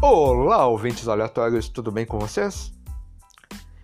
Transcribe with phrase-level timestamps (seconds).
[0.00, 2.72] Olá, ouvintes aleatórios, tudo bem com vocês?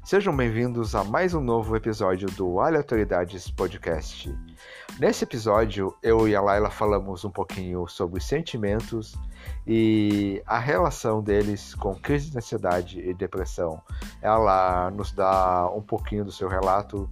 [0.04, 4.32] Sejam bem-vindos a mais um novo episódio do Aleatoriedades Podcast.
[5.00, 9.16] Nesse episódio, eu e a Laila falamos um pouquinho sobre sentimentos
[9.66, 13.82] e a relação deles com crise de ansiedade e depressão.
[14.22, 17.10] Ela nos dá um pouquinho do seu relato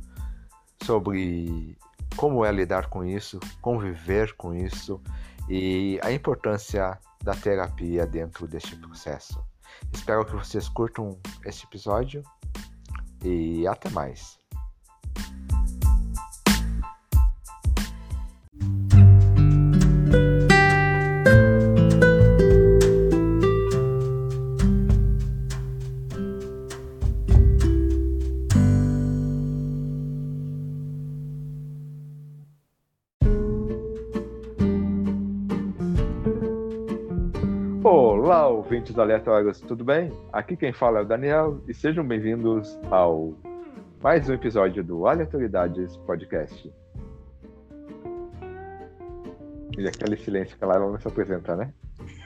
[0.85, 1.77] sobre
[2.17, 5.01] como é lidar com isso, conviver com isso
[5.49, 9.43] e a importância da terapia dentro deste processo.
[9.93, 12.23] Espero que vocês curtam este episódio
[13.25, 14.42] e até mais.
[38.73, 40.11] Ouvintes aleatórios, tudo bem?
[40.33, 43.35] Aqui quem fala é o Daniel e sejam bem-vindos ao
[44.03, 46.73] mais um episódio do Aleatoriedades Podcast.
[49.77, 51.71] E aquele silêncio que ela não se apresenta, né?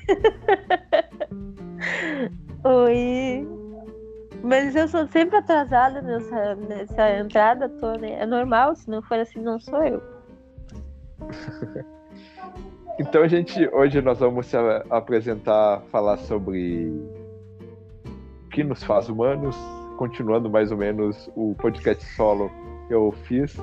[2.63, 3.45] Oi.
[4.45, 7.99] Mas eu sou sempre atrasada nessa, nessa entrada toda.
[7.99, 8.21] né?
[8.21, 10.01] É normal, se não for assim, não sou eu.
[12.99, 14.51] Então, a gente, hoje nós vamos
[14.89, 19.55] apresentar, falar sobre o que nos faz humanos,
[19.99, 22.51] continuando mais ou menos o podcast solo
[22.89, 23.55] que eu fiz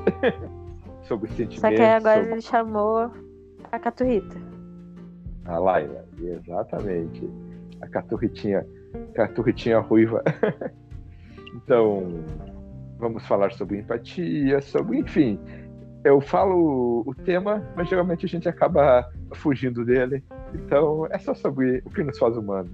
[1.07, 1.61] sobre sentimentos.
[1.61, 3.11] Só que agora sobre ele chamou
[3.71, 4.37] a Caturrita.
[5.45, 7.27] a Laila, exatamente.
[7.81, 8.65] A caturritinha,
[9.15, 10.23] caturritinha ruiva.
[11.55, 12.23] então,
[12.99, 15.39] vamos falar sobre empatia, sobre, enfim,
[16.03, 20.23] eu falo o tema, mas geralmente a gente acaba fugindo dele.
[20.53, 22.71] Então, é só sobre o que nos faz humanos.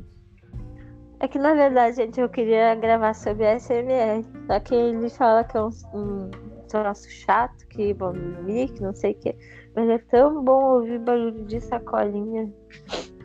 [1.22, 4.26] É que na verdade, gente, eu queria gravar sobre SMR.
[4.48, 6.32] Só que ele fala que é um, um
[6.70, 9.36] troço chato, que bom que não sei o que.
[9.76, 12.52] Mas é tão bom ouvir barulho de sacolinha.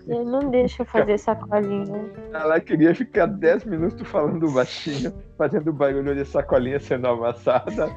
[0.07, 2.11] Ele não deixa eu fazer sacolinha.
[2.33, 7.89] Ela queria ficar 10 minutos falando baixinho, fazendo barulho de sacolinha sendo amassada.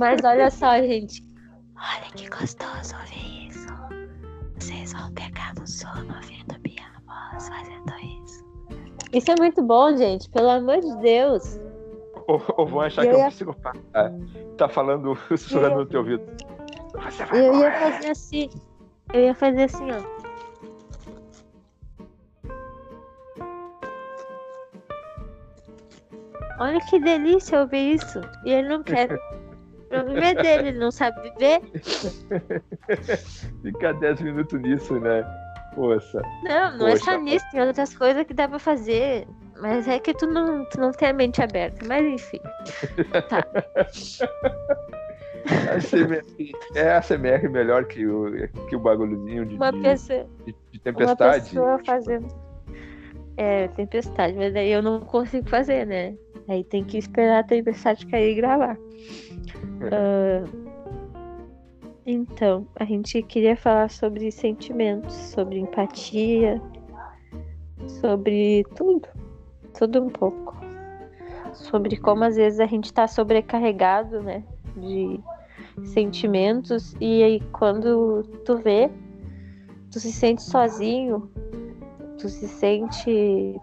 [0.00, 1.22] Mas olha só, gente.
[1.76, 3.68] Olha que gostoso ouvir isso.
[4.58, 8.44] Vocês vão pegar no sono ouvindo minha voz fazendo isso.
[9.12, 10.28] Isso é muito bom, gente.
[10.30, 11.60] Pelo amor de Deus.
[12.26, 14.14] Ou, ou vão achar Eu que é um ia- psicopata.
[14.56, 16.24] Tá falando, sussurrando no teu ouvido.
[16.94, 17.72] Você vai Eu ia morrer.
[17.92, 18.50] fazer assim.
[19.12, 20.21] Eu ia fazer assim, ó.
[26.62, 28.20] Olha que delícia ouvir isso.
[28.44, 29.12] E ele não quer.
[29.12, 29.18] O
[29.88, 31.60] problema é dele, ele não sabe viver.
[33.62, 35.24] Ficar 10 minutos nisso, né?
[35.74, 36.22] Poxa.
[36.44, 39.26] Não, não é Poxa, só nisso, tem outras coisas que dá pra fazer.
[39.60, 41.84] Mas é que tu não, tu não tem a mente aberta.
[41.86, 42.38] Mas enfim.
[45.44, 48.30] A ASMR, é a melhor que o,
[48.68, 51.44] que o bagulhozinho de, Uma pessoa, de- de uma tempestade.
[51.50, 52.28] pessoa fazendo.
[53.36, 56.14] É, tempestade, mas aí eu não consigo fazer, né?
[56.48, 58.76] Aí tem que esperar a tempestade cair e gravar.
[59.92, 60.44] Ah,
[62.04, 66.60] então, a gente queria falar sobre sentimentos, sobre empatia,
[68.00, 69.08] sobre tudo.
[69.78, 70.56] Tudo um pouco.
[71.52, 74.42] Sobre como às vezes a gente tá sobrecarregado, né?
[74.76, 75.20] De
[75.84, 78.90] sentimentos, e aí quando tu vê,
[79.90, 81.30] tu se sente sozinho,
[82.18, 83.60] tu se sente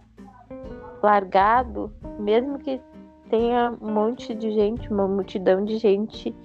[1.03, 2.81] largado, mesmo que
[3.29, 6.35] tenha um monte de gente, uma multidão de gente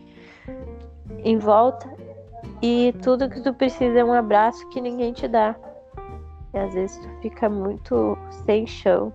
[1.25, 1.89] em volta,
[2.63, 5.57] e tudo que tu precisa é um abraço que ninguém te dá.
[6.53, 9.13] E às vezes tu fica muito sem chão.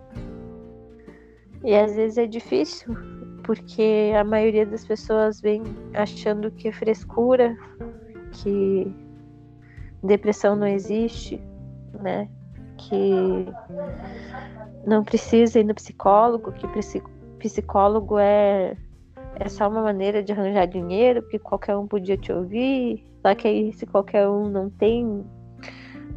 [1.64, 2.96] E às vezes é difícil,
[3.44, 7.58] porque a maioria das pessoas vem achando que é frescura,
[8.34, 8.94] que
[10.04, 11.42] depressão não existe,
[12.02, 12.30] né?
[12.82, 13.46] Que
[14.88, 17.04] não precisa ir no psicólogo, que psi-
[17.38, 18.76] psicólogo é,
[19.36, 23.48] é só uma maneira de arranjar dinheiro, porque qualquer um podia te ouvir, só que
[23.48, 25.26] aí se qualquer um não tem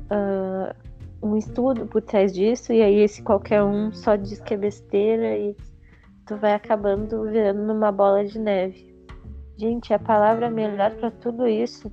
[0.08, 0.74] ah,
[1.20, 5.36] um estudo por trás disso, e aí esse qualquer um só diz que é besteira
[5.36, 5.56] e
[6.26, 8.94] tu vai acabando virando numa bola de neve.
[9.56, 11.90] Gente, a palavra melhor para tudo isso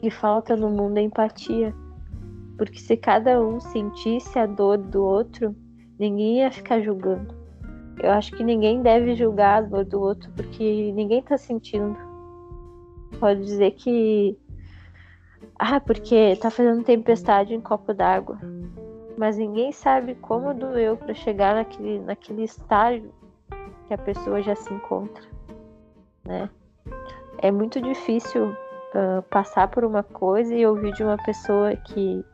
[0.00, 1.74] que falta no mundo é empatia.
[2.56, 5.54] Porque se cada um sentisse a dor do outro,
[5.98, 7.34] ninguém ia ficar julgando.
[8.02, 11.96] Eu acho que ninguém deve julgar a dor do outro, porque ninguém tá sentindo.
[13.18, 14.36] Pode dizer que.
[15.58, 18.38] Ah, porque tá fazendo tempestade em copo d'água.
[19.16, 23.12] mas ninguém sabe como doeu para chegar naquele, naquele estágio
[23.86, 25.22] que a pessoa já se encontra,
[26.24, 26.50] né?
[27.38, 28.56] É muito difícil
[28.94, 32.24] uh, passar por uma coisa e ouvir de uma pessoa que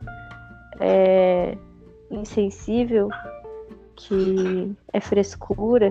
[0.80, 1.56] é
[2.10, 3.08] insensível,
[3.96, 5.90] que é frescura,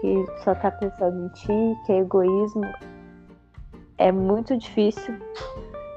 [0.00, 2.64] que só tá pensando em ti, que é egoísmo.
[3.98, 5.14] É muito difícil.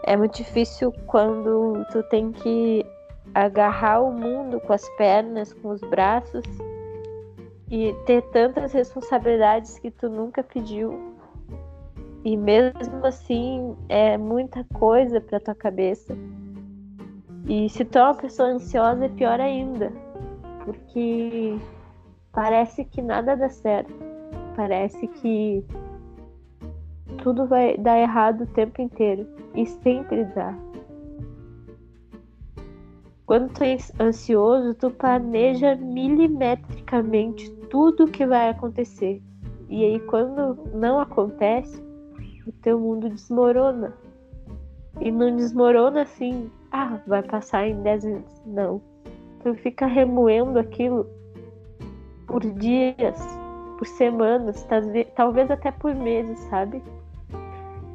[0.05, 2.85] É muito difícil quando tu tem que
[3.33, 6.43] agarrar o mundo com as pernas, com os braços
[7.69, 10.99] e ter tantas responsabilidades que tu nunca pediu.
[12.23, 16.15] E mesmo assim é muita coisa para tua cabeça.
[17.47, 19.91] E se tu é uma pessoa ansiosa é pior ainda,
[20.63, 21.57] porque
[22.31, 23.93] parece que nada dá certo.
[24.55, 25.65] Parece que
[27.23, 30.55] tudo vai dar errado o tempo inteiro e sempre dá.
[33.25, 39.21] Quando tu é ansioso, tu planeja milimetricamente tudo que vai acontecer.
[39.69, 41.81] E aí quando não acontece,
[42.51, 43.93] o teu mundo desmorona.
[44.99, 48.41] E não desmorona assim, ah, vai passar em 10 minutos.
[48.45, 48.81] Não.
[49.43, 51.07] Tu fica remoendo aquilo
[52.27, 53.19] por dias,
[53.77, 54.67] por semanas,
[55.15, 56.83] talvez até por meses, sabe?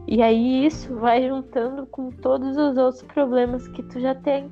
[0.08, 4.50] E aí isso vai juntando com todos os outros problemas que tu já tem.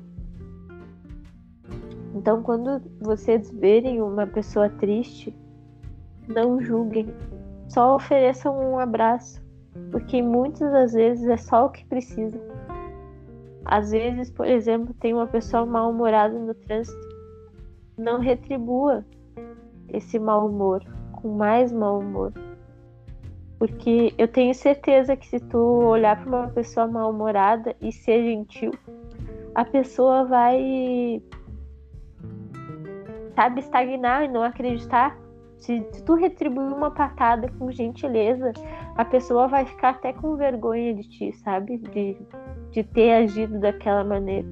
[2.13, 5.35] Então, quando vocês verem uma pessoa triste,
[6.27, 7.13] não julguem,
[7.67, 9.44] só ofereçam um abraço,
[9.91, 12.39] porque muitas das vezes é só o que precisa.
[13.65, 17.15] Às vezes, por exemplo, tem uma pessoa mal-humorada no trânsito,
[17.97, 19.03] não retribua
[19.89, 20.83] esse mau humor
[21.13, 22.33] com mais mau humor.
[23.57, 28.71] Porque eu tenho certeza que se tu olhar para uma pessoa mal-humorada e ser gentil,
[29.55, 31.21] a pessoa vai
[33.35, 35.17] sabe, estagnar e não acreditar.
[35.65, 38.53] Se, se tu retribuir uma patada com gentileza,
[38.95, 41.79] a pessoa vai ficar até com vergonha de ti, sabe?
[41.79, 42.15] De,
[42.69, 44.47] de ter agido daquela maneira.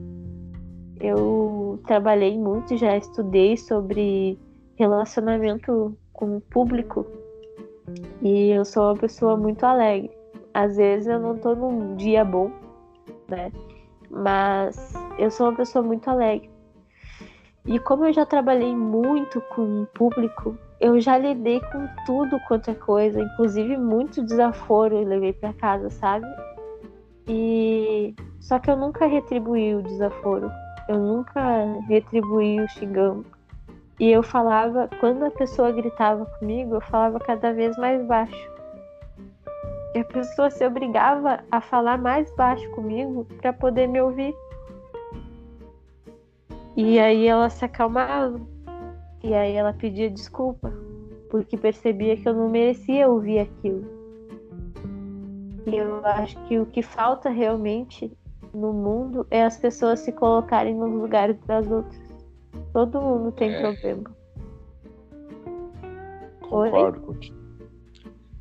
[1.00, 4.40] Eu trabalhei muito, já estudei sobre
[4.76, 7.06] relacionamento com o público
[8.20, 10.10] e eu sou uma pessoa muito alegre.
[10.52, 12.50] Às vezes eu não tô num dia bom,
[13.30, 13.52] né?
[14.10, 16.50] Mas eu sou uma pessoa muito alegre.
[17.68, 22.70] E como eu já trabalhei muito com o público, eu já lidei com tudo quanto
[22.70, 26.26] é coisa, inclusive muito desaforo eu levei para casa, sabe?
[27.26, 30.52] E só que eu nunca retribuí o desaforo.
[30.90, 31.42] Eu nunca
[31.88, 33.24] retribuí o xingão.
[33.98, 38.52] E eu falava, quando a pessoa gritava comigo, eu falava cada vez mais baixo.
[39.96, 44.36] E a pessoa se obrigava a falar mais baixo comigo para poder me ouvir.
[46.76, 48.53] E aí ela se acalmava.
[49.24, 50.74] E aí ela pedia desculpa,
[51.30, 53.86] porque percebia que eu não merecia ouvir aquilo.
[55.66, 58.12] E eu acho que o que falta realmente
[58.54, 62.04] no mundo é as pessoas se colocarem nos lugares das outras.
[62.74, 63.62] Todo mundo tem é.
[63.62, 64.04] problema.
[66.42, 67.38] Concordo contigo.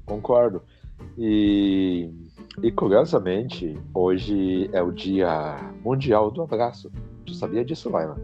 [0.05, 0.62] Concordo.
[1.17, 2.11] E,
[2.62, 6.90] e curiosamente, hoje é o Dia Mundial do Abraço.
[7.25, 8.16] Tu sabia disso, Laila?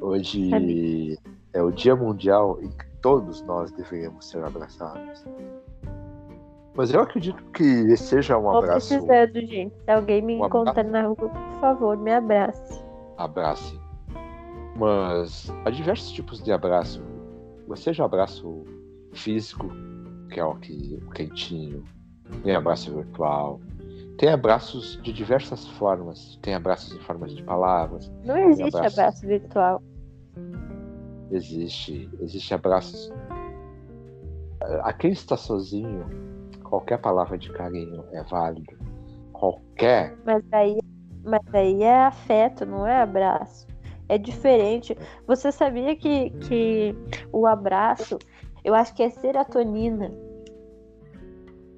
[0.00, 1.16] Hoje sabia.
[1.56, 5.24] É o Dia Mundial em que todos nós deveríamos ser abraçados.
[6.74, 8.90] Mas eu acredito que seja um abraço.
[8.90, 9.74] Tô precisando, gente.
[9.82, 12.84] Se alguém me um encontrar na rua, por favor, me abrace.
[13.16, 13.80] Abrace.
[14.76, 17.02] Mas há diversos tipos de abraço.
[17.74, 18.64] Seja um abraço
[19.14, 19.66] físico,
[20.30, 21.82] que é o que o quentinho,
[22.44, 23.60] tem abraço virtual,
[24.18, 26.38] tem abraços de diversas formas.
[26.42, 28.12] Tem abraços em formas de palavras.
[28.24, 28.98] Não existe abraços...
[28.98, 29.82] abraço virtual.
[31.30, 32.08] Existe.
[32.20, 33.12] Existe abraços.
[34.82, 36.06] A quem está sozinho,
[36.64, 38.76] qualquer palavra de carinho é válido.
[39.32, 40.16] Qualquer.
[40.24, 40.78] Mas aí,
[41.24, 43.66] mas aí é afeto, não é abraço.
[44.08, 44.96] É diferente.
[45.26, 46.94] Você sabia que, que
[47.32, 48.18] o abraço,
[48.64, 50.10] eu acho que é serotonina.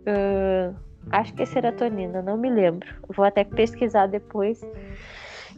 [0.07, 2.89] Uh Acho que é serotonina, não me lembro.
[3.09, 4.61] Vou até pesquisar depois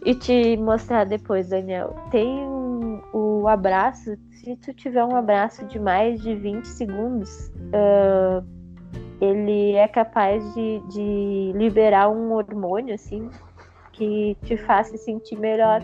[0.04, 1.94] e te mostrar depois, Daniel.
[2.10, 2.46] Tem
[3.40, 8.44] o abraço, se tu tiver um abraço de mais de 20 segundos, uh,
[9.20, 13.28] ele é capaz de, de liberar um hormônio, assim,
[13.92, 15.82] que te faça sentir melhor.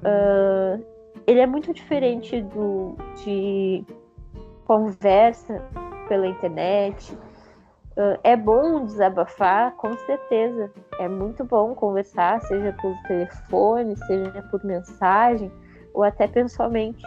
[0.00, 0.84] Uh,
[1.26, 3.84] ele é muito diferente do de
[4.66, 5.62] conversa
[6.08, 7.16] pela internet,
[7.96, 10.68] Uh, é bom desabafar, com certeza.
[10.98, 15.50] É muito bom conversar, seja por telefone, seja por mensagem,
[15.94, 17.02] ou até pessoalmente.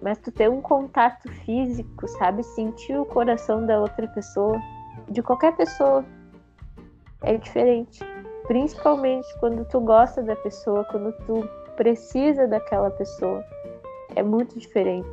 [0.00, 2.42] Mas tu ter um contato físico, sabe?
[2.42, 4.58] Sentir o coração da outra pessoa,
[5.08, 6.04] de qualquer pessoa,
[7.22, 8.00] é diferente.
[8.46, 13.44] Principalmente quando tu gosta da pessoa, quando tu precisa daquela pessoa.
[14.14, 15.08] É muito diferente.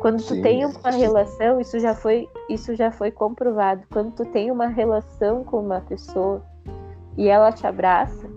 [0.00, 3.82] Quando tu sim, tem uma relação, isso já foi isso já foi comprovado.
[3.90, 6.44] Quando tu tem uma relação com uma pessoa
[7.16, 8.28] e ela te abraça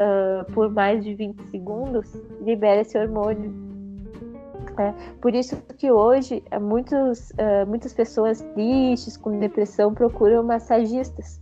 [0.00, 3.52] uh, por mais de 20 segundos, libera esse hormônio.
[4.78, 11.40] É, por isso que hoje muitos, uh, muitas pessoas tristes, com depressão, procuram massagistas.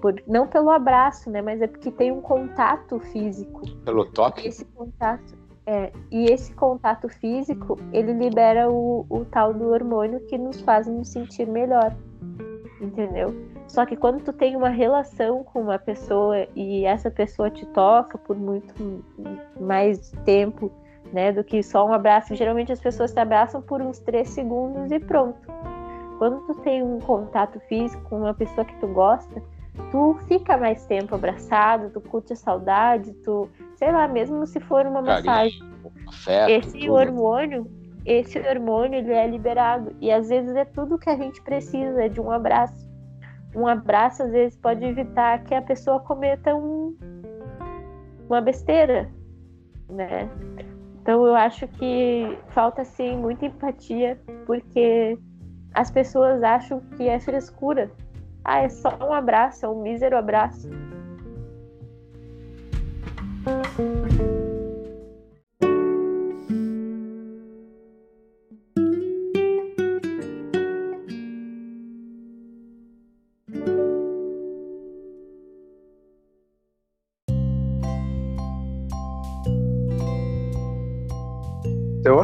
[0.00, 1.42] Por, não pelo abraço, né?
[1.42, 3.62] Mas é porque tem um contato físico.
[3.84, 4.46] Pelo toque?
[4.46, 5.46] Esse contato.
[5.68, 10.86] É, e esse contato físico, ele libera o, o tal do hormônio que nos faz
[10.86, 11.92] nos sentir melhor.
[12.80, 13.34] Entendeu?
[13.68, 18.16] Só que quando tu tem uma relação com uma pessoa e essa pessoa te toca
[18.16, 19.04] por muito
[19.60, 20.70] mais tempo,
[21.12, 24.90] né, do que só um abraço, geralmente as pessoas te abraçam por uns três segundos
[24.90, 25.38] e pronto.
[26.18, 29.42] Quando tu tem um contato físico com uma pessoa que tu gosta,
[29.90, 34.86] tu fica mais tempo abraçado, tu curte a saudade, tu, sei lá, mesmo se for
[34.86, 35.62] uma Carinho, massagem.
[36.08, 36.92] Afeto, esse tudo.
[36.92, 37.66] hormônio,
[38.04, 42.08] esse hormônio ele é liberado e às vezes é tudo que a gente precisa é
[42.08, 42.85] de um abraço.
[43.56, 46.96] Um abraço às vezes pode evitar que a pessoa cometa um,
[48.28, 49.10] uma besteira,
[49.88, 50.28] né?
[51.00, 55.18] Então eu acho que falta sim muita empatia porque
[55.74, 57.90] as pessoas acham que é frescura
[58.48, 60.70] ah, é só um abraço, é um mísero abraço.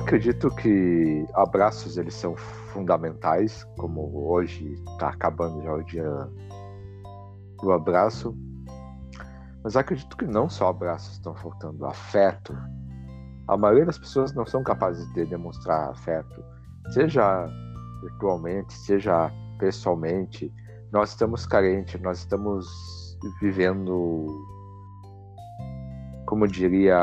[0.02, 6.28] Acredito que abraços eles são fundamentais, como hoje está acabando já o dia
[7.62, 8.36] do abraço.
[9.62, 12.52] Mas acredito que não só abraços estão faltando, afeto.
[13.46, 16.44] A maioria das pessoas não são capazes de demonstrar afeto,
[16.90, 17.46] seja
[18.02, 20.52] virtualmente, seja pessoalmente.
[20.92, 22.66] Nós estamos carentes, nós estamos
[23.40, 24.26] vivendo,
[26.26, 26.98] como diria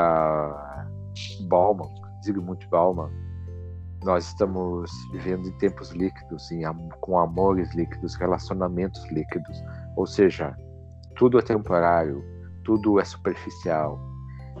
[1.48, 3.10] Bauman, Zygmunt Bauman,
[4.04, 6.62] nós estamos vivendo em tempos líquidos, em,
[7.00, 9.62] com amores líquidos, relacionamentos líquidos.
[9.96, 10.56] Ou seja,
[11.16, 12.24] tudo é temporário,
[12.64, 13.98] tudo é superficial.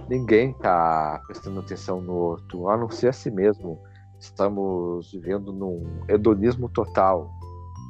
[0.08, 3.78] Ninguém está prestando atenção no outro, a não ser a si mesmo.
[4.18, 7.30] Estamos vivendo num hedonismo total,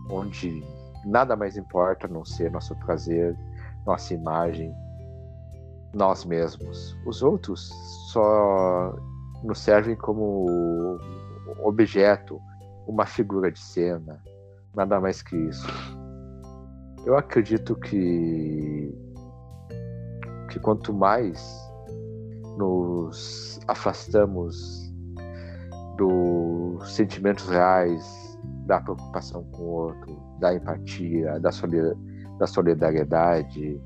[0.09, 0.63] onde
[1.05, 3.37] nada mais importa a não ser nosso prazer,
[3.85, 4.73] nossa imagem,
[5.93, 6.97] nós mesmos.
[7.05, 7.71] Os outros
[8.13, 8.95] só
[9.43, 10.99] nos servem como
[11.63, 12.41] objeto,
[12.87, 14.23] uma figura de cena,
[14.75, 15.67] nada mais que isso.
[17.05, 18.95] Eu acredito que
[20.51, 21.41] que quanto mais
[22.59, 24.93] nos afastamos
[25.97, 28.31] dos sentimentos reais,
[28.67, 33.81] da preocupação com o outro, da empatia, da solidariedade,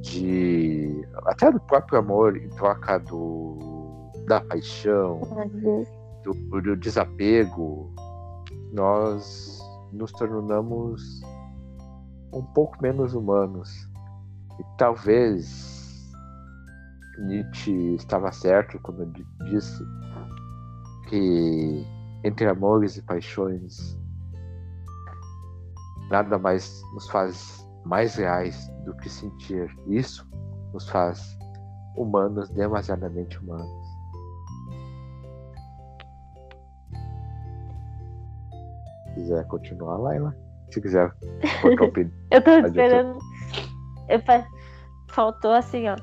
[0.00, 3.58] de até do próprio amor em troca do
[4.30, 5.20] da paixão,
[6.22, 7.92] do, do desapego,
[8.72, 9.58] nós
[9.92, 11.20] nos tornamos
[12.32, 13.90] um pouco menos humanos.
[14.60, 16.08] E talvez
[17.26, 19.04] Nietzsche estava certo quando
[19.50, 19.84] disse
[21.08, 21.84] que
[22.22, 23.98] entre amores e paixões
[26.08, 29.76] nada mais nos faz mais reais do que sentir.
[29.88, 30.24] Isso
[30.72, 31.36] nos faz
[31.96, 33.89] humanos, demasiadamente humanos.
[39.20, 40.34] Quiser continuar, Laila.
[40.70, 41.12] Se quiser
[42.30, 43.18] Eu tô esperando.
[44.08, 44.46] Eu fa...
[45.12, 45.96] Faltou assim, ó.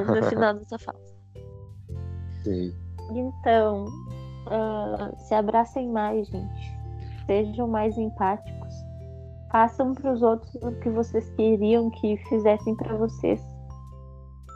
[0.00, 0.98] no final dessa fala.
[2.42, 2.72] Sim.
[3.12, 3.84] Então,
[4.46, 6.74] uh, se abracem mais, gente.
[7.26, 8.74] Sejam mais empáticos.
[9.52, 13.40] Façam para os outros o que vocês queriam que fizessem para vocês.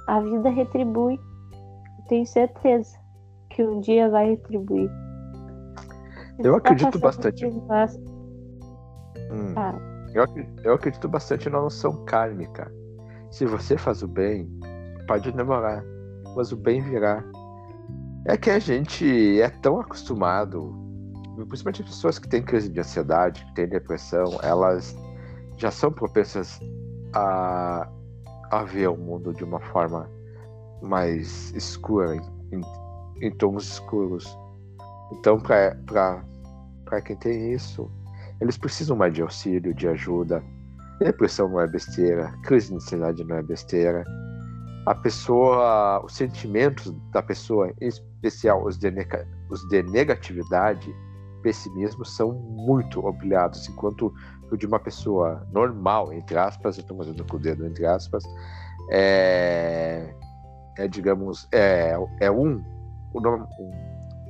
[0.09, 1.19] A vida retribui.
[2.09, 2.99] tenho certeza
[3.51, 4.91] que um dia vai retribuir.
[6.39, 7.47] Eu acredito bastante.
[7.47, 9.55] Hum.
[9.57, 9.75] Ah.
[10.15, 10.25] Eu,
[10.65, 12.73] eu acredito bastante na noção kármica.
[13.31, 14.49] Se você faz o bem,
[15.07, 15.85] pode demorar,
[16.35, 17.23] mas o bem virá.
[18.25, 20.89] É que a gente é tão acostumado
[21.47, 24.97] principalmente as pessoas que têm crise de ansiedade, que têm depressão, elas
[25.57, 26.59] já são propensas
[27.15, 27.89] a,
[28.51, 30.11] a ver o mundo de uma forma
[30.83, 34.39] mais escura, em, em tons escuros.
[35.13, 36.25] Então, para
[37.03, 37.91] quem tem isso,
[38.41, 40.43] eles precisam mais de auxílio, de ajuda.
[41.01, 44.05] Depressão não é besteira, crise de ansiedade não é besteira.
[44.87, 48.89] A pessoa, os sentimentos da pessoa, em especial os de,
[49.51, 50.93] os de negatividade,
[51.43, 54.13] pessimismo, são muito obrigados, enquanto
[54.51, 58.25] o de uma pessoa normal, entre aspas, eu estou fazendo com o dedo entre aspas,
[58.91, 60.15] é,
[60.77, 62.63] é digamos, é, é um,
[63.13, 63.21] o,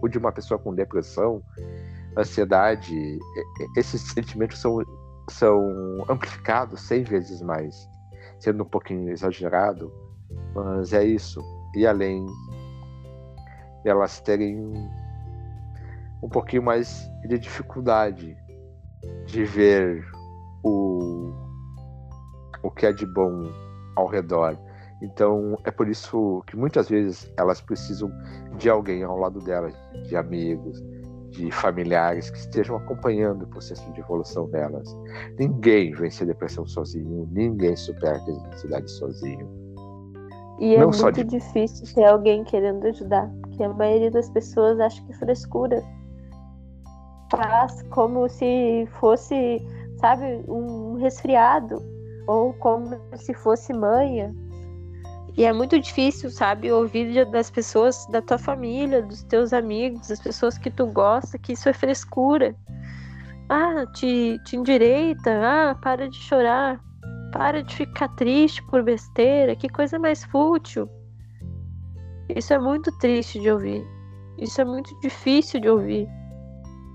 [0.03, 1.43] o de uma pessoa com depressão,
[2.19, 3.19] ansiedade,
[3.77, 4.79] esses sentimentos são,
[5.31, 7.89] são amplificados 100 vezes mais,
[8.41, 9.93] sendo um pouquinho exagerado,
[10.55, 11.41] mas é isso.
[11.75, 12.27] E além
[13.85, 14.57] elas terem
[16.23, 18.37] um pouquinho mais de dificuldade
[19.27, 20.05] de ver
[20.65, 21.33] o,
[22.63, 23.45] o que é de bom
[23.97, 24.59] ao redor.
[25.01, 28.11] Então é por isso que muitas vezes elas precisam
[28.57, 29.75] de alguém ao lado delas,
[30.09, 30.83] de amigos,
[31.31, 34.89] de familiares que estejam acompanhando o processo de evolução delas.
[35.39, 39.49] Ninguém vence a depressão sozinho, ninguém supera a ansiedade sozinho.
[40.59, 41.25] E é Não muito de...
[41.25, 45.83] difícil ter alguém querendo ajudar, porque a maioria das pessoas acha que é frescura
[47.31, 49.65] faz como se fosse,
[50.01, 51.81] sabe, um resfriado
[52.27, 54.35] ou como se fosse manha.
[55.39, 60.19] E é muito difícil, sabe, ouvir das pessoas da tua família, dos teus amigos, das
[60.19, 62.57] pessoas que tu gosta, que isso é frescura.
[63.49, 66.81] Ah, te, te endireita, ah, para de chorar,
[67.33, 70.91] para de ficar triste por besteira, que coisa mais fútil.
[72.35, 73.87] Isso é muito triste de ouvir.
[74.39, 76.09] Isso é muito difícil de ouvir.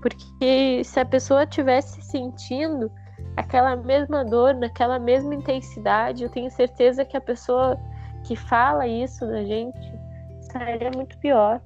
[0.02, 2.92] Porque se a pessoa tivesse sentindo
[3.38, 7.80] aquela mesma dor, naquela mesma intensidade, eu tenho certeza que a pessoa
[8.24, 9.94] que fala isso da gente
[10.40, 11.60] estaria muito pior.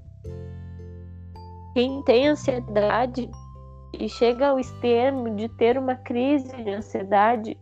[1.75, 3.31] Quem tem ansiedade
[3.99, 7.59] e chega ao extremo de ter uma crise de ansiedade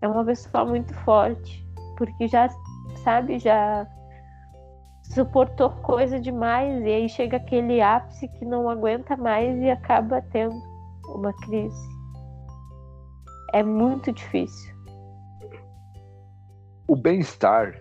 [0.00, 2.48] é uma pessoa muito forte, porque já
[3.02, 3.86] sabe, já
[5.02, 10.54] suportou coisa demais e aí chega aquele ápice que não aguenta mais e acaba tendo
[11.14, 11.88] uma crise.
[13.54, 14.76] É muito difícil.
[16.86, 17.74] O bem-estar,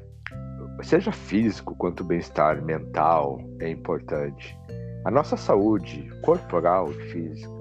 [0.84, 4.58] seja físico quanto bem-estar mental, é importante.
[5.06, 7.58] A nossa saúde corporal e física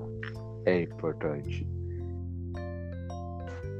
[0.64, 1.66] é importante.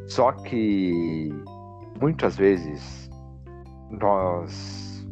[0.07, 1.31] Só que
[2.01, 3.11] muitas vezes
[3.91, 5.07] nós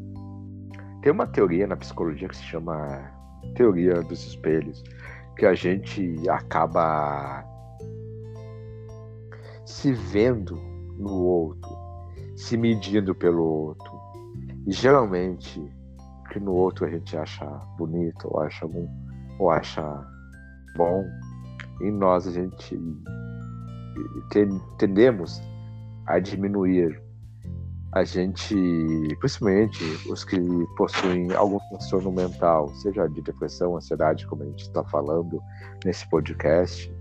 [1.02, 3.10] tem uma teoria na psicologia que se chama
[3.54, 4.82] teoria dos espelhos,
[5.37, 7.44] que a gente acaba
[9.66, 10.56] se vendo
[10.96, 11.70] no outro,
[12.37, 14.03] se medindo pelo outro.
[14.66, 15.61] E geralmente
[16.31, 17.44] que no outro a gente acha
[17.79, 18.88] bonito, ou acha bom,
[19.38, 19.83] ou acha
[20.77, 21.05] bom,
[21.81, 22.79] em nós a gente
[24.79, 25.40] tendemos
[26.07, 27.03] a diminuir.
[27.92, 28.57] A gente,
[29.20, 30.37] principalmente os que
[30.77, 35.40] possuem algum transtorno mental, seja de depressão, ansiedade, como a gente está falando
[35.85, 36.92] nesse podcast,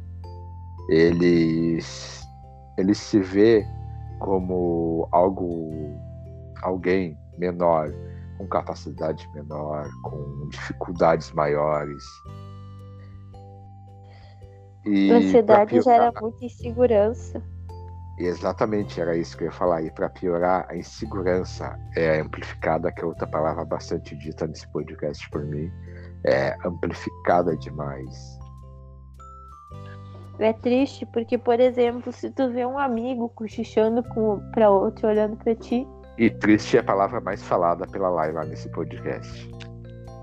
[0.90, 2.22] eles,
[2.78, 3.66] eles se vê
[4.20, 5.72] como algo,
[6.62, 7.94] alguém menor,
[8.38, 12.04] com capacidade menor, com dificuldades maiores.
[14.86, 17.42] E a ansiedade gera muita insegurança.
[18.20, 19.82] Exatamente, era isso que eu ia falar.
[19.82, 25.28] E para piorar, a insegurança é amplificada, que é outra palavra bastante dita nesse podcast
[25.30, 25.72] por mim,
[26.26, 28.40] é amplificada demais.
[30.40, 34.04] É triste porque, por exemplo, se tu vê um amigo cochichando
[34.52, 35.88] para outro olhando para ti.
[36.18, 39.50] E triste é a palavra mais falada pela Laila nesse podcast.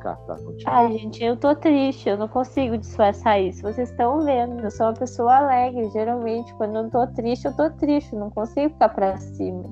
[0.03, 3.61] Tá, tá, Ai, gente, eu tô triste, eu não consigo disfarçar isso.
[3.63, 5.91] Vocês estão vendo, eu sou uma pessoa alegre.
[5.91, 9.65] Geralmente, quando eu tô triste, eu tô triste, eu não consigo ficar pra cima.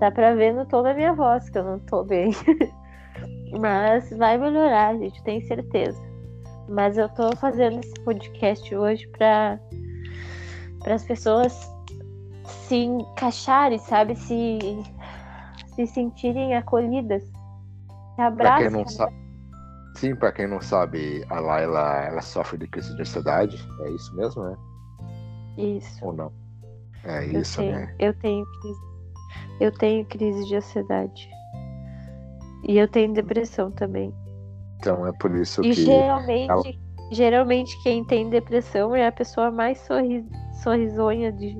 [0.00, 2.32] Dá pra ver no tom da minha voz que eu não tô bem.
[3.60, 6.00] Mas vai melhorar, gente, tenho certeza.
[6.68, 9.60] Mas eu tô fazendo esse podcast hoje para
[10.86, 11.70] as pessoas
[12.44, 14.16] se encaixarem, sabe?
[14.16, 14.58] Se,
[15.74, 17.22] se sentirem acolhidas.
[17.22, 19.20] Se quem não sabe
[19.96, 24.14] Sim, para quem não sabe, a Laila ela sofre de crise de ansiedade, é isso
[24.14, 24.56] mesmo, né?
[25.58, 26.04] Isso.
[26.04, 26.32] Ou não?
[27.04, 27.94] É eu isso, tenho, né?
[27.98, 28.80] Eu tenho crise.
[29.60, 31.28] Eu tenho crise de ansiedade.
[32.66, 34.14] E eu tenho depressão também.
[34.76, 35.84] Então é por isso e que.
[35.84, 36.62] Geralmente, ela...
[37.10, 40.24] geralmente quem tem depressão é a pessoa mais sorri
[40.62, 41.56] sorrisonha de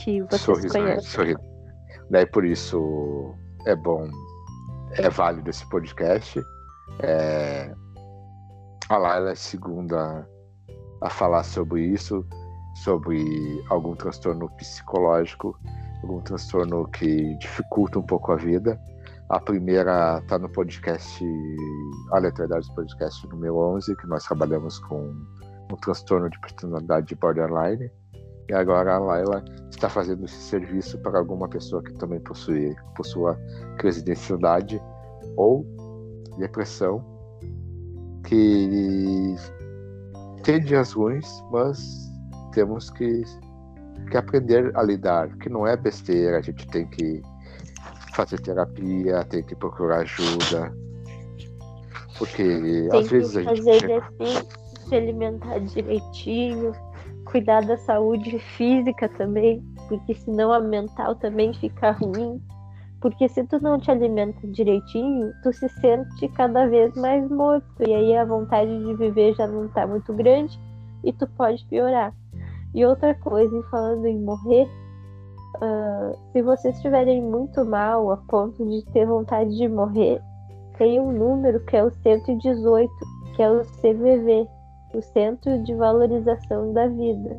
[0.00, 1.10] que vocês sorrisonha, conhecem.
[1.10, 1.36] Sorri...
[2.10, 3.34] Daí por isso
[3.68, 4.08] é bom,
[4.92, 6.42] é válido esse podcast.
[7.00, 7.70] É...
[8.88, 10.26] A Laila é segunda
[11.02, 12.26] a falar sobre isso,
[12.82, 13.22] sobre
[13.68, 15.54] algum transtorno psicológico,
[16.02, 18.80] algum transtorno que dificulta um pouco a vida.
[19.28, 21.22] A primeira está no podcast
[22.12, 25.14] Aleatoriedades Podcast número 11, que nós trabalhamos com
[25.70, 27.90] um transtorno de personalidade borderline.
[28.48, 33.38] E agora a Laila está fazendo esse serviço para alguma pessoa que também possui, possua
[33.78, 34.82] crise de ansiedade
[35.36, 35.66] ou
[36.38, 37.04] depressão,
[38.24, 39.34] que
[40.42, 41.78] tem dias ruins, mas
[42.52, 43.22] temos que,
[44.10, 47.22] que aprender a lidar, que não é besteira, a gente tem que
[48.14, 50.74] fazer terapia, tem que procurar ajuda.
[52.18, 53.62] Porque tem às vezes a gente.
[53.62, 54.48] Fazer assim,
[54.88, 56.72] se alimentar direitinho,
[57.30, 62.40] cuidar da saúde física também, porque senão a mental também fica ruim.
[63.00, 67.66] Porque se tu não te alimenta direitinho, tu se sente cada vez mais morto.
[67.86, 70.58] E aí a vontade de viver já não tá muito grande
[71.04, 72.12] e tu pode piorar.
[72.74, 74.68] E outra coisa, falando em morrer,
[75.56, 80.20] uh, se vocês estiverem muito mal a ponto de ter vontade de morrer,
[80.76, 82.90] tem um número que é o 118,
[83.36, 84.48] que é o CVV,
[84.94, 87.38] o Centro de Valorização da Vida.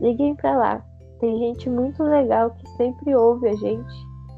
[0.00, 0.84] Liguem para lá.
[1.20, 3.94] Tem gente muito legal que sempre ouve a gente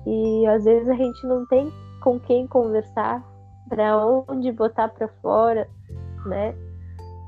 [0.07, 3.23] e às vezes a gente não tem com quem conversar,
[3.69, 5.69] para onde botar para fora,
[6.27, 6.55] né?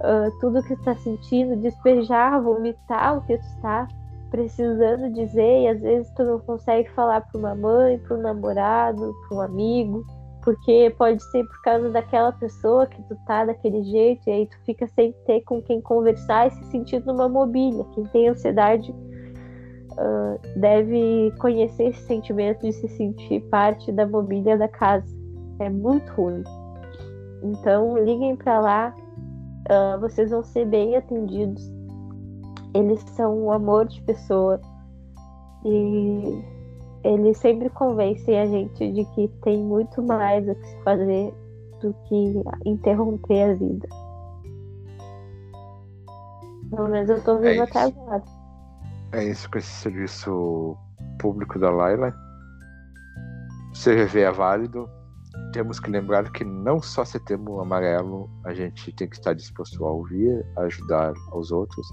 [0.03, 3.87] Uh, tudo que está sentindo, despejar, vomitar o que tu está
[4.31, 9.15] precisando dizer e às vezes tu não consegue falar para uma mãe, para um namorado,
[9.29, 10.07] para um amigo
[10.43, 14.57] porque pode ser por causa daquela pessoa que tu tá daquele jeito, e aí tu
[14.65, 17.85] fica sem ter com quem conversar e se sentindo numa mobília.
[17.95, 18.91] Quem tem ansiedade
[19.93, 25.07] uh, deve conhecer esse sentimento de se sentir parte da mobília da casa.
[25.59, 26.43] É muito ruim.
[27.43, 31.63] Então, liguem para lá, uh, vocês vão ser bem atendidos.
[32.75, 34.61] Eles são um amor de pessoa.
[35.65, 36.60] E
[37.05, 41.33] eles sempre convencem a gente de que tem muito mais a se fazer
[41.81, 43.89] do que interromper a vida.
[46.71, 48.23] Pelo menos eu tô viva é até agora.
[49.13, 50.77] É isso com esse serviço
[51.19, 52.15] público da Laila.
[53.73, 54.89] CVV é válido.
[55.53, 59.91] Temos que lembrar que não só setembro amarelo a gente tem que estar disposto a
[59.91, 61.87] ouvir, a ajudar aos outros,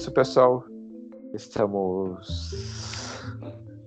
[0.00, 0.64] isso, pessoal.
[1.34, 3.22] Estamos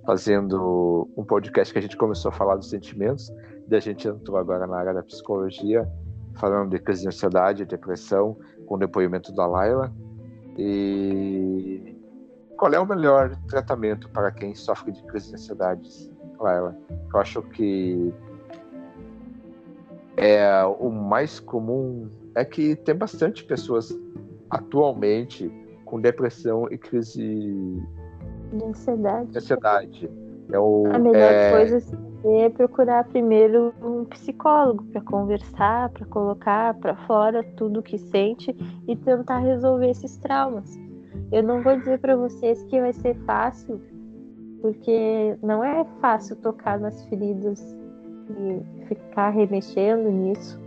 [0.06, 3.32] fazendo um podcast que a gente começou a falar dos sentimentos,
[3.68, 5.90] e a gente entrou agora na área da psicologia,
[6.34, 9.92] falando de crise de ansiedade, depressão, com o depoimento da Laila.
[10.56, 11.96] E
[12.56, 16.78] qual é o melhor tratamento para quem sofre de crise de ansiedade, Laila?
[17.12, 18.14] Eu acho que
[20.16, 23.92] é o mais comum é que tem bastante pessoas
[24.48, 25.50] atualmente
[25.94, 27.80] com depressão e crise
[28.52, 29.30] de ansiedade.
[29.30, 30.10] De ansiedade.
[30.50, 31.52] É o, a melhor é...
[31.52, 38.56] coisa é procurar primeiro um psicólogo para conversar, para colocar para fora tudo que sente
[38.88, 40.68] e tentar resolver esses traumas.
[41.30, 43.80] Eu não vou dizer para vocês que vai ser fácil,
[44.62, 47.62] porque não é fácil tocar nas feridas
[48.30, 50.60] e ficar remexendo nisso.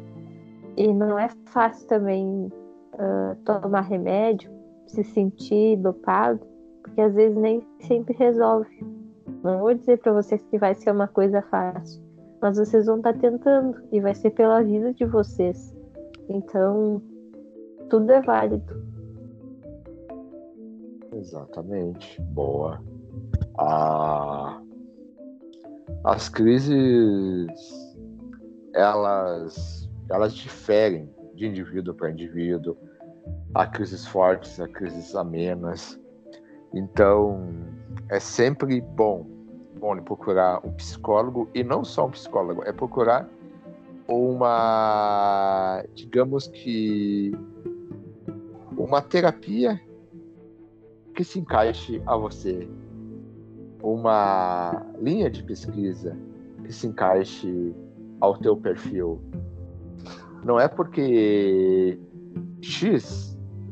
[0.77, 2.49] E não é fácil também
[2.93, 4.56] uh, tomar remédio,
[4.87, 6.39] se sentir dopado,
[6.81, 8.85] porque às vezes nem sempre resolve.
[9.43, 12.01] Não vou dizer para vocês que vai ser uma coisa fácil,
[12.41, 15.75] mas vocês vão estar tá tentando e vai ser pela vida de vocês.
[16.29, 17.01] Então,
[17.89, 18.87] tudo é válido.
[21.13, 22.21] Exatamente.
[22.21, 22.81] Boa.
[23.57, 24.61] Ah,
[26.03, 27.49] as crises
[28.73, 32.77] elas elas diferem de indivíduo para indivíduo
[33.57, 35.99] há crises fortes, há crises amenas.
[36.71, 37.49] Então,
[38.07, 39.25] é sempre bom,
[39.79, 43.27] bom procurar um psicólogo e não só um psicólogo, é procurar
[44.07, 47.31] uma, digamos que,
[48.77, 49.81] uma terapia
[51.15, 52.69] que se encaixe a você,
[53.81, 56.15] uma linha de pesquisa
[56.63, 57.75] que se encaixe
[58.21, 59.19] ao teu perfil.
[60.43, 61.99] Não é porque
[62.61, 63.26] X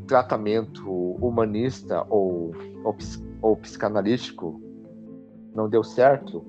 [0.06, 2.96] tratamento humanista ou, ou,
[3.42, 4.62] ou psicanalístico
[5.54, 6.46] não deu certo,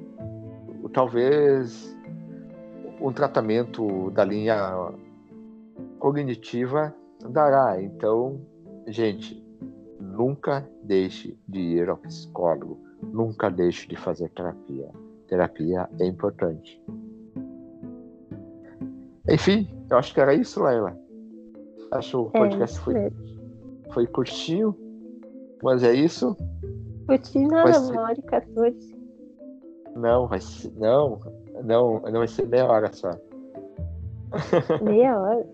[0.92, 1.94] talvez
[3.00, 4.56] um tratamento da linha
[5.98, 6.94] cognitiva
[7.30, 7.80] dará.
[7.82, 8.40] Então,
[8.86, 9.44] gente,
[10.00, 14.88] nunca deixe de ir ao psicólogo, nunca deixe de fazer terapia.
[15.28, 16.82] Terapia é importante.
[19.28, 20.96] Enfim, eu acho que era isso, Laila.
[21.90, 23.12] Acho que o é, podcast é, foi,
[23.92, 24.77] foi curtinho,
[25.62, 26.37] mas é isso.
[27.07, 27.92] Curtinho nada, ser...
[27.92, 28.96] uma hora e 14.
[29.94, 30.72] Não, vai ser.
[30.77, 31.20] Não,
[31.64, 33.11] não, não vai ser meia hora só.
[34.83, 35.46] Meia hora?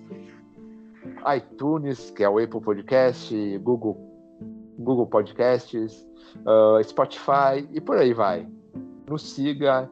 [1.37, 4.10] iTunes, que é o Apple Podcast, Google,
[4.81, 6.07] Google Podcasts,
[6.47, 8.49] uh, Spotify e por aí vai.
[9.09, 9.91] Nos siga,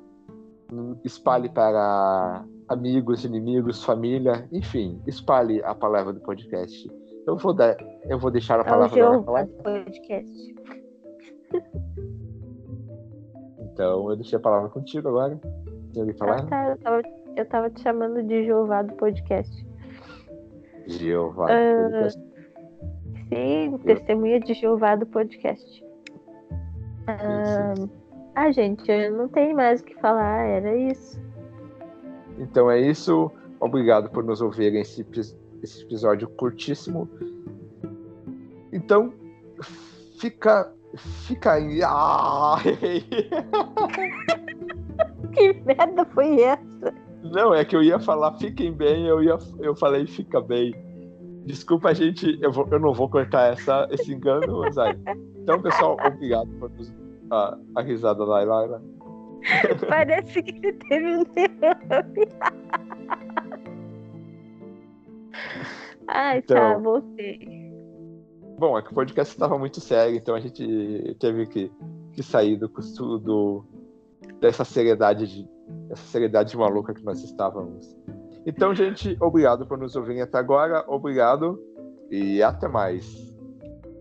[1.04, 6.90] espalhe para amigos, inimigos, família, enfim, espalhe a palavra do podcast.
[7.26, 7.76] Eu vou, dar,
[8.08, 9.46] eu vou deixar a palavra o falar.
[9.62, 10.54] podcast.
[13.60, 15.38] Então, eu deixei a palavra contigo agora.
[15.92, 16.40] Tem alguém falar?
[16.40, 17.02] Ah, tá, eu, tava,
[17.36, 19.66] eu tava te chamando de Jeová do podcast.
[20.86, 22.27] Jeová do uh, podcast.
[23.28, 25.84] Sim, testemunha de Jeová do podcast.
[27.08, 27.88] Uh,
[28.34, 31.18] ah, gente, eu não tenho mais o que falar, era isso.
[32.38, 33.30] Então é isso.
[33.60, 35.06] Obrigado por nos ouvirem esse,
[35.62, 37.08] esse episódio curtíssimo.
[38.72, 39.12] Então,
[40.18, 40.72] fica.
[41.26, 41.82] Fica aí.
[41.84, 42.56] Ah!
[45.34, 46.94] que merda foi essa?
[47.22, 50.74] Não, é que eu ia falar fiquem bem, eu, ia, eu falei fica bem.
[51.48, 54.94] Desculpa, gente, eu, vou, eu não vou cortar essa, esse engano, mas aí.
[55.38, 56.70] Então, pessoal, obrigado por
[57.30, 58.82] a, a risada da Laila.
[59.88, 62.28] Parece que ele teve um derrame.
[66.08, 67.72] Ai, tá, então, tá, voltei.
[68.58, 71.72] Bom, é que o podcast estava muito sério, então a gente teve que,
[72.12, 72.68] que sair do,
[73.18, 73.64] do
[74.38, 75.48] dessa seriedade de
[75.88, 77.96] essa seriedade maluca que nós estávamos.
[78.46, 81.60] Então, gente, obrigado por nos ouvirem até agora, obrigado
[82.10, 83.28] e até mais.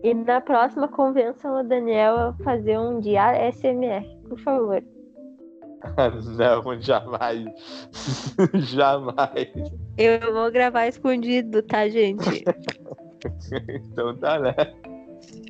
[0.02, 4.82] E na próxima convenção o Daniel a fazer um dia SMR, por favor.
[6.36, 7.88] Não, jamais.
[8.54, 9.52] jamais.
[9.96, 12.44] Eu vou gravar escondido, tá, gente?
[13.52, 14.54] então tá, né?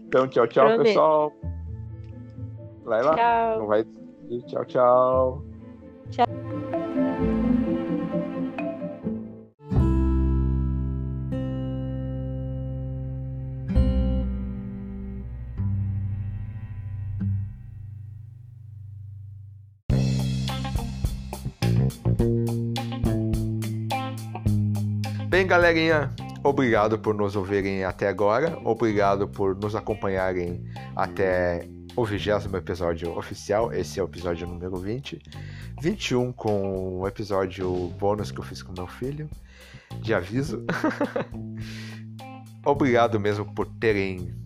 [0.07, 0.85] Então, tchau, tchau, Prometo.
[0.85, 1.33] pessoal.
[2.85, 3.15] Vai lá.
[3.15, 3.59] Tchau.
[3.59, 3.85] Não vai...
[3.85, 4.65] Tchau, tchau.
[4.67, 5.48] Tchau.
[25.49, 26.11] Galerinha,
[26.45, 30.63] obrigado por nos ouvirem até agora, obrigado por nos acompanharem
[30.95, 35.19] até o vigésimo episódio oficial, esse é o episódio número 20.
[35.81, 39.27] 21 com o episódio bônus que eu fiz com meu filho,
[40.03, 40.67] de aviso.
[42.63, 44.38] obrigado mesmo por terem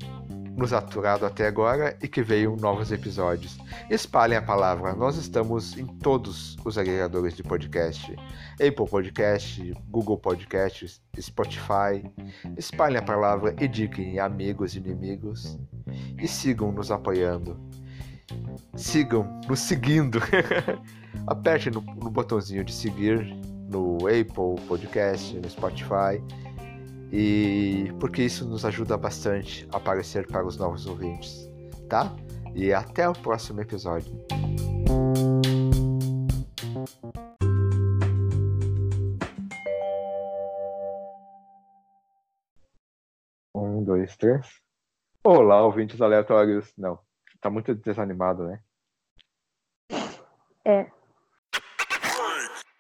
[0.63, 3.59] nos aturado até agora e que veio novos episódios.
[3.91, 8.15] Espalhem a palavra, nós estamos em todos os agregadores de podcast:
[8.55, 12.09] Apple Podcast, Google Podcasts, Spotify.
[12.57, 15.59] Espalhem a palavra, indiquem amigos e inimigos
[16.17, 17.59] e sigam nos apoiando.
[18.77, 20.21] Sigam nos seguindo.
[21.27, 23.37] Aperte no, no botãozinho de seguir
[23.69, 26.23] no Apple Podcast, no Spotify
[27.13, 31.47] e porque isso nos ajuda bastante a aparecer para os novos ouvintes,
[31.89, 32.11] tá?
[32.55, 34.11] E até o próximo episódio.
[43.55, 44.63] Um, dois, três.
[45.23, 46.73] Olá, ouvintes aleatórios.
[46.79, 46.99] Não,
[47.43, 48.61] tá muito desanimado, né?
[50.65, 51.02] É.